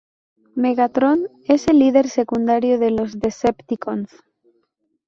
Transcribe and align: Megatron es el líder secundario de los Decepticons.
Megatron 0.55 1.27
es 1.45 1.67
el 1.67 1.77
líder 1.77 2.09
secundario 2.09 2.79
de 2.79 2.89
los 2.89 3.19
Decepticons. 3.19 4.09